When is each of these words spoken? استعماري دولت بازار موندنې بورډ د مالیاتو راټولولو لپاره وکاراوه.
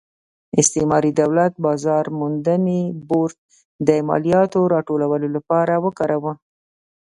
استعماري 0.59 1.11
دولت 1.21 1.53
بازار 1.65 2.05
موندنې 2.19 2.81
بورډ 3.09 3.35
د 3.87 3.89
مالیاتو 4.09 4.59
راټولولو 4.73 5.27
لپاره 5.35 5.73
وکاراوه. 5.85 6.33